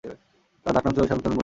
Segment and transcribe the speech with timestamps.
[0.03, 1.39] তার ডাকনাম ছিল শ্যামসুন্দর মুন্সী।